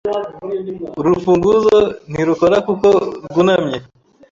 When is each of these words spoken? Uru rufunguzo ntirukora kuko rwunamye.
Uru 0.97 1.07
rufunguzo 1.15 1.77
ntirukora 2.11 2.57
kuko 2.67 2.87
rwunamye. 3.25 3.77